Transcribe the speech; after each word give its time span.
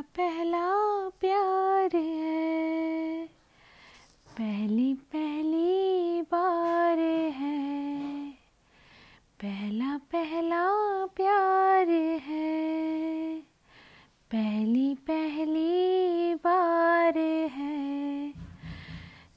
पहला 0.00 0.08
पहला 0.16 1.08
प्यार 1.20 1.96
है, 1.96 3.26
पहली 4.38 4.94
पहली 4.94 6.22
बार 6.22 6.98
है, 7.30 8.30
पहला 9.42 9.96
पहला 9.96 10.66
प्यार 11.06 11.88
है, 12.28 13.36
पहली 14.30 14.94
पहली 14.94 16.34
बार 16.34 17.18
है। 17.52 18.32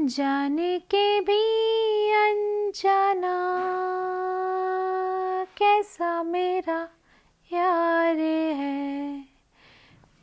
जाने 0.00 0.78
के 0.78 1.20
भी 1.20 1.42
अनजाना 2.12 3.36
कैसा 5.58 6.22
मेरा 6.22 6.88
यार 7.52 8.18
है 8.56 8.99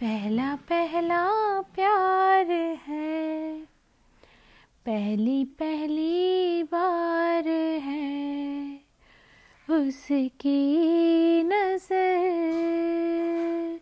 पहला 0.02 0.55
पहला 0.55 1.61
प्यार 1.61 2.78
है। 2.88 3.61
पहली 4.86 5.46
पहली 5.46 6.64
बार 6.64 7.43
है। 7.83 8.79
उसकी 9.69 11.43
नज़र। 11.43 13.79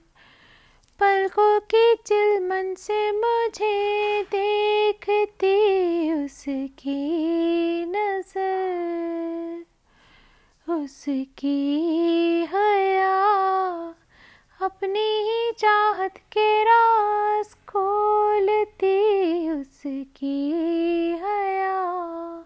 पलकों 0.99 1.59
की 1.59 1.95
चिलमन 1.95 2.75
से 2.77 3.11
मुझे 3.11 4.23
देखती 4.23 6.25
उसकी 6.25 7.85
नज़र। 7.85 9.65
उसकी 10.69 12.45
हया 12.45 13.25
अपनी 14.61 15.14
चाहत 15.57 16.17
के 16.17 16.63
रास 16.63 17.53
खोलती 17.53 18.97
उसकी 19.49 20.51
हया। 21.23 22.45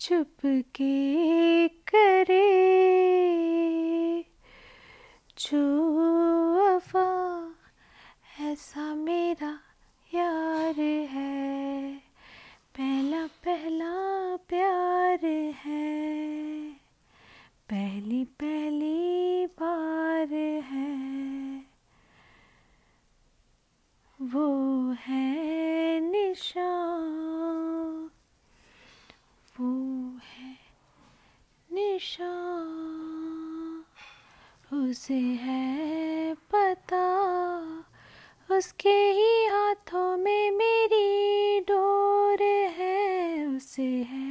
चुप 0.00 0.46
वो 24.20 24.92
है 24.92 26.00
निशा 26.00 26.70
वो 29.60 29.70
है 30.24 30.56
निशा 31.72 32.32
उसे 34.72 35.18
है 35.18 36.34
पता, 36.34 37.04
उसके 38.50 38.96
ही 39.12 39.46
हाथों 39.46 40.16
में 40.16 40.50
मेरी 40.50 41.60
डोर 41.60 42.42
है। 42.78 43.46
उसे 43.56 43.90
है 44.02 44.27